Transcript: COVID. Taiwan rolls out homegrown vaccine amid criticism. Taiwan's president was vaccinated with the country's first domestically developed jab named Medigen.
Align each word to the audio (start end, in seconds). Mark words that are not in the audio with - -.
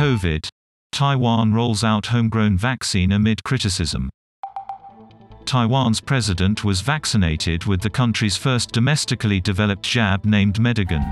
COVID. 0.00 0.48
Taiwan 0.92 1.52
rolls 1.52 1.84
out 1.84 2.06
homegrown 2.06 2.56
vaccine 2.56 3.12
amid 3.12 3.44
criticism. 3.44 4.08
Taiwan's 5.44 6.00
president 6.00 6.64
was 6.64 6.80
vaccinated 6.80 7.66
with 7.66 7.82
the 7.82 7.90
country's 7.90 8.34
first 8.34 8.72
domestically 8.72 9.42
developed 9.42 9.82
jab 9.82 10.24
named 10.24 10.54
Medigen. 10.54 11.04